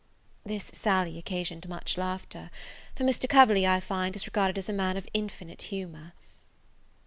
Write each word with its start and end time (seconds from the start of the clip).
This 0.43 0.71
sally 0.73 1.19
occasioned 1.19 1.69
much 1.69 1.95
laughter; 1.95 2.49
for 2.95 3.03
Mr. 3.03 3.29
Coverley, 3.29 3.67
I 3.67 3.79
find, 3.79 4.15
is 4.15 4.25
regarded 4.25 4.57
as 4.57 4.67
a 4.67 4.73
man 4.73 4.97
of 4.97 5.07
infinite 5.13 5.61
humour. 5.69 6.13